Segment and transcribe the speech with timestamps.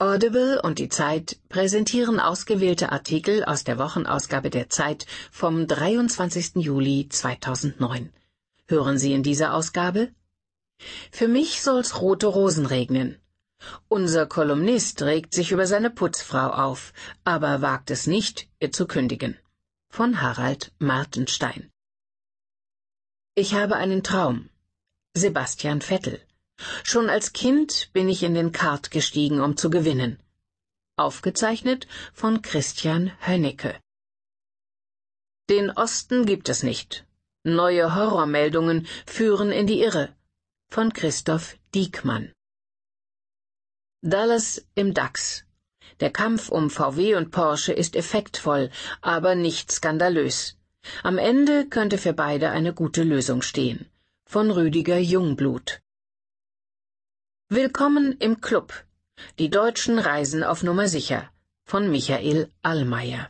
[0.00, 6.56] Audible und die Zeit präsentieren ausgewählte Artikel aus der Wochenausgabe der Zeit vom 23.
[6.56, 8.10] Juli 2009.
[8.66, 10.10] Hören Sie in dieser Ausgabe?
[11.12, 13.20] Für mich soll's rote Rosen regnen.
[13.88, 16.94] Unser Kolumnist regt sich über seine Putzfrau auf,
[17.24, 19.36] aber wagt es nicht, ihr zu kündigen.
[19.90, 21.70] Von Harald Martenstein.
[23.34, 24.48] Ich habe einen Traum.
[25.12, 26.22] Sebastian Vettel.
[26.84, 30.18] Schon als Kind bin ich in den Kart gestiegen, um zu gewinnen.
[30.96, 33.80] Aufgezeichnet von Christian Hönnecke.
[35.48, 37.04] Den Osten gibt es nicht.
[37.42, 40.14] Neue Horrormeldungen führen in die Irre.
[40.68, 42.32] Von Christoph Diekmann.
[44.02, 45.44] Dallas im DAX.
[46.00, 48.70] Der Kampf um VW und Porsche ist effektvoll,
[49.02, 50.56] aber nicht skandalös.
[51.02, 53.90] Am Ende könnte für beide eine gute Lösung stehen.
[54.24, 55.80] Von Rüdiger Jungblut.
[57.52, 58.72] Willkommen im Club.
[59.40, 61.32] Die Deutschen reisen auf Nummer sicher.
[61.64, 63.28] Von Michael Allmeier.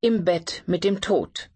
[0.00, 1.50] Im Bett mit dem Tod.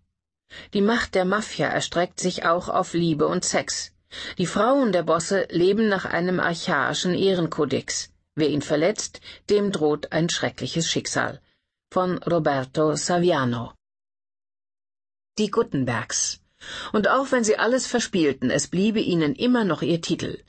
[0.75, 3.93] Die Macht der Mafia erstreckt sich auch auf Liebe und Sex.
[4.39, 8.11] Die Frauen der Bosse leben nach einem archaischen Ehrenkodex.
[8.35, 11.41] Wer ihn verletzt, dem droht ein schreckliches Schicksal.
[11.93, 13.73] Von Roberto Saviano.
[15.39, 16.41] Die Guttenbergs.
[16.93, 20.43] Und auch wenn sie alles verspielten, es bliebe ihnen immer noch ihr Titel.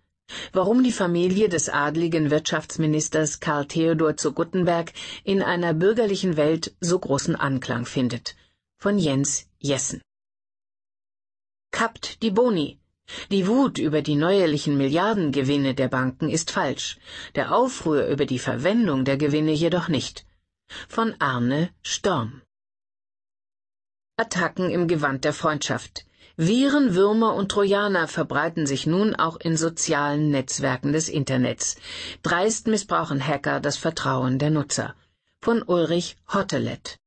[0.54, 7.00] Warum die Familie des adligen Wirtschaftsministers Karl Theodor zu Guttenberg in einer bürgerlichen Welt so
[7.00, 8.36] großen Anklang findet.
[8.78, 10.02] Von Jens Jessen.
[11.72, 12.80] Kappt die Boni.
[13.32, 17.00] Die Wut über die neuerlichen Milliardengewinne der Banken ist falsch,
[17.36, 20.26] der Aufruhr über die Verwendung der Gewinne jedoch nicht.
[20.88, 22.42] Von Arne Storm.
[24.18, 26.06] Attacken im Gewand der Freundschaft.
[26.42, 31.76] Viren, Würmer und Trojaner verbreiten sich nun auch in sozialen Netzwerken des Internets.
[32.24, 34.96] Dreist missbrauchen Hacker das Vertrauen der Nutzer.
[35.42, 36.98] Von Ulrich Hottelet.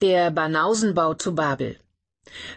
[0.00, 1.76] Der Banausenbau zu Babel.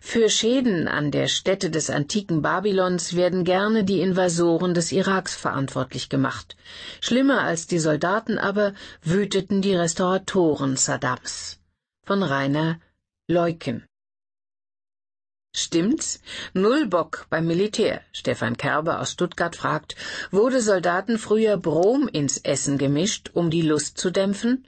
[0.01, 6.09] Für Schäden an der Stätte des antiken Babylons werden gerne die Invasoren des Iraks verantwortlich
[6.09, 6.55] gemacht.
[7.01, 11.57] Schlimmer als die Soldaten aber wüteten die Restauratoren Saddams.
[12.03, 12.79] Von Rainer
[13.27, 13.87] Leuken.
[15.57, 16.19] Stimmt's?
[16.53, 18.01] Null Bock beim Militär.
[18.11, 19.95] Stefan Kerber aus Stuttgart fragt,
[20.29, 24.67] wurde Soldaten früher Brom ins Essen gemischt, um die Lust zu dämpfen?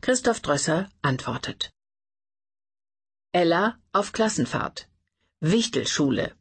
[0.00, 1.72] Christoph Drösser antwortet.
[3.32, 4.88] Ella auf Klassenfahrt.
[5.40, 6.32] Wichtelschule.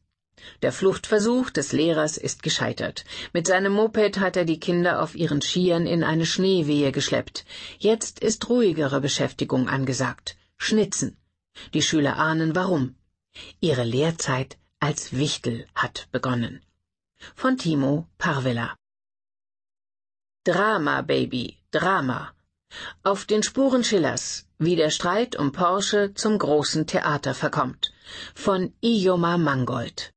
[0.61, 3.03] Der Fluchtversuch des Lehrers ist gescheitert.
[3.33, 7.45] Mit seinem Moped hat er die Kinder auf ihren Skiern in eine Schneewehe geschleppt.
[7.79, 10.37] Jetzt ist ruhigere Beschäftigung angesagt.
[10.57, 11.17] Schnitzen.
[11.73, 12.95] Die Schüler ahnen warum.
[13.59, 16.61] Ihre Lehrzeit als Wichtel hat begonnen.
[17.35, 18.75] Von Timo Parvilla.
[20.43, 22.31] Drama, Baby, Drama.
[23.03, 27.91] Auf den Spuren Schillers, wie der Streit um Porsche zum großen Theater verkommt.
[28.35, 30.11] Von Ioma Mangold.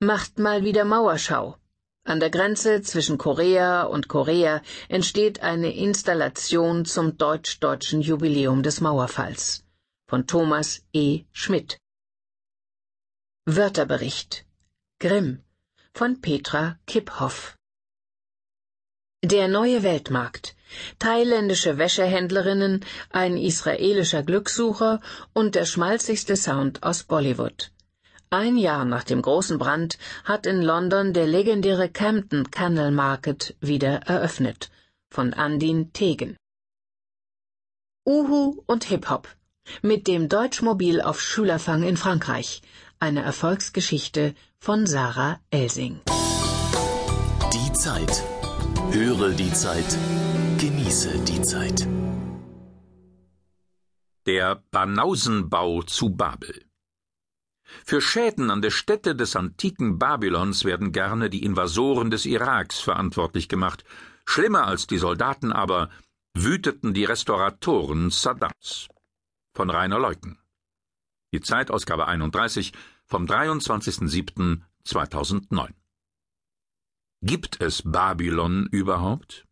[0.00, 1.56] Macht mal wieder Mauerschau.
[2.04, 9.64] An der Grenze zwischen Korea und Korea entsteht eine Installation zum deutsch-deutschen Jubiläum des Mauerfalls
[10.08, 11.24] von Thomas E.
[11.32, 11.78] Schmidt.
[13.44, 14.46] Wörterbericht
[14.98, 15.42] Grimm
[15.92, 17.56] von Petra Kipphoff.
[19.22, 20.56] Der neue Weltmarkt.
[20.98, 25.00] Thailändische Wäschehändlerinnen, ein israelischer Glückssucher
[25.34, 27.70] und der schmalzigste Sound aus Bollywood.
[28.30, 34.02] Ein Jahr nach dem großen Brand hat in London der legendäre Camden Canal Market wieder
[34.06, 34.70] eröffnet.
[35.10, 36.36] Von Andin Tegen.
[38.06, 39.37] Uhu und Hip-Hop.
[39.82, 42.62] Mit dem Deutschmobil auf Schülerfang in Frankreich.
[43.00, 46.00] Eine Erfolgsgeschichte von Sarah Elsing.
[47.52, 48.24] Die Zeit.
[48.90, 49.96] Höre die Zeit.
[50.58, 51.86] Genieße die Zeit.
[54.26, 56.64] Der Banausenbau zu Babel.
[57.84, 63.48] Für Schäden an der Stätte des antiken Babylons werden gerne die Invasoren des Iraks verantwortlich
[63.48, 63.84] gemacht.
[64.24, 65.90] Schlimmer als die Soldaten aber
[66.34, 68.88] wüteten die Restauratoren Saddams
[69.58, 70.38] von Rainer Leuken.
[71.34, 72.72] Die Zeitausgabe 31
[73.06, 75.70] vom 23.07.2009.
[77.22, 79.48] Gibt es Babylon überhaupt?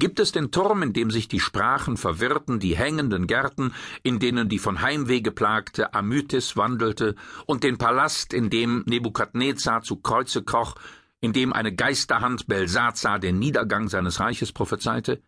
[0.00, 3.72] Gibt es den Turm, in dem sich die Sprachen verwirrten, die hängenden Gärten,
[4.02, 7.14] in denen die von Heimweh geplagte Amytis wandelte,
[7.46, 10.74] und den Palast, in dem Nebukadnezar zu Kreuze kroch,
[11.20, 15.22] in dem eine Geisterhand Belsazar den Niedergang seines Reiches prophezeite,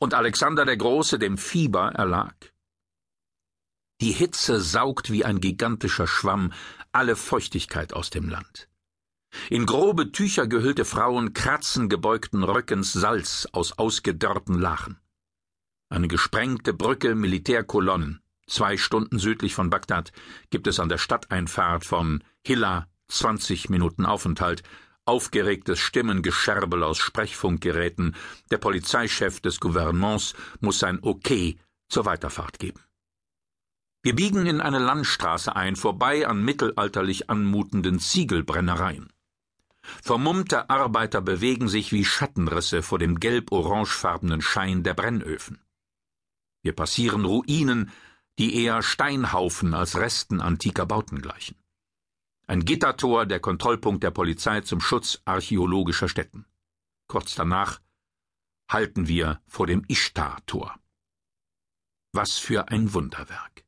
[0.00, 2.34] und Alexander der Große dem Fieber erlag?
[4.00, 6.52] Die Hitze saugt wie ein gigantischer Schwamm
[6.92, 8.68] alle Feuchtigkeit aus dem Land.
[9.50, 14.98] In grobe Tücher gehüllte Frauen kratzen gebeugten Rückens Salz aus ausgedörrten Lachen.
[15.88, 18.20] Eine gesprengte Brücke, Militärkolonnen.
[18.46, 20.12] Zwei Stunden südlich von Bagdad
[20.50, 24.62] gibt es an der Stadteinfahrt von Hilla 20 Minuten Aufenthalt,
[25.04, 28.16] aufgeregtes Stimmengescherbel aus Sprechfunkgeräten,
[28.50, 31.58] der Polizeichef des Gouvernements muss sein Okay
[31.88, 32.80] zur Weiterfahrt geben.
[34.04, 39.10] Wir biegen in eine Landstraße ein, vorbei an mittelalterlich anmutenden Ziegelbrennereien.
[39.80, 45.58] Vermummte Arbeiter bewegen sich wie Schattenrisse vor dem gelb-orangefarbenen Schein der Brennöfen.
[46.60, 47.92] Wir passieren Ruinen,
[48.38, 51.56] die eher Steinhaufen als Resten antiker Bauten gleichen.
[52.46, 56.44] Ein Gittertor, der Kontrollpunkt der Polizei zum Schutz archäologischer Stätten.
[57.06, 57.80] Kurz danach
[58.68, 60.78] halten wir vor dem Ishtar-Tor.
[62.12, 63.63] Was für ein Wunderwerk.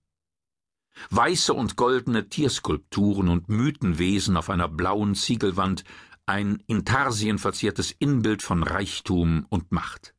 [1.11, 5.85] Weiße und goldene Tierskulpturen und Mythenwesen auf einer blauen Ziegelwand,
[6.27, 10.15] ein Intarsien verziertes Inbild von Reichtum und Macht.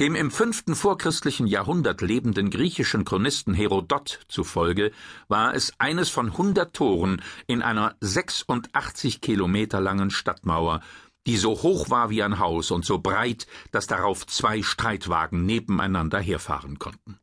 [0.00, 4.92] Dem im fünften vorchristlichen Jahrhundert lebenden griechischen Chronisten Herodot zufolge
[5.28, 10.80] war es eines von hundert Toren in einer 86 Kilometer langen Stadtmauer,
[11.26, 16.20] die so hoch war wie ein Haus und so breit, dass darauf zwei Streitwagen nebeneinander
[16.20, 17.18] herfahren konnten.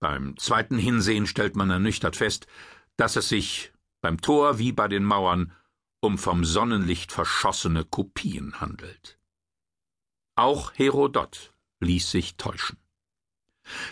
[0.00, 2.46] Beim zweiten Hinsehen stellt man ernüchtert fest,
[2.96, 5.52] dass es sich beim Tor wie bei den Mauern
[6.00, 9.18] um vom Sonnenlicht verschossene Kopien handelt.
[10.36, 12.78] Auch Herodot ließ sich täuschen.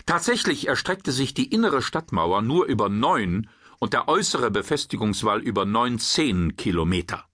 [0.07, 3.47] Tatsächlich erstreckte sich die innere Stadtmauer nur über neun
[3.77, 7.29] und der äußere Befestigungswall über neunzehn Kilometer.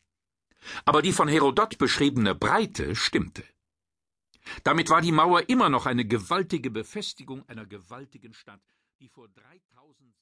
[0.83, 3.45] Aber die von Herodot beschriebene Breite stimmte.
[4.63, 8.61] Damit war die Mauer immer noch eine gewaltige Befestigung einer gewaltigen Stadt,
[8.99, 10.13] die vor 3000